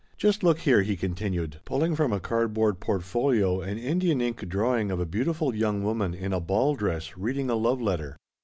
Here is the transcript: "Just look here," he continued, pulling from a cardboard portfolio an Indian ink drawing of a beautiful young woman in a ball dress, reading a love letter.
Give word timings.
"Just 0.17 0.41
look 0.41 0.61
here," 0.61 0.81
he 0.81 0.95
continued, 0.95 1.59
pulling 1.63 1.95
from 1.95 2.11
a 2.11 2.19
cardboard 2.19 2.79
portfolio 2.79 3.61
an 3.61 3.77
Indian 3.77 4.19
ink 4.19 4.49
drawing 4.49 4.89
of 4.89 4.99
a 4.99 5.05
beautiful 5.05 5.53
young 5.53 5.83
woman 5.83 6.15
in 6.15 6.33
a 6.33 6.39
ball 6.39 6.73
dress, 6.73 7.15
reading 7.19 7.51
a 7.51 7.55
love 7.55 7.79
letter. 7.79 8.17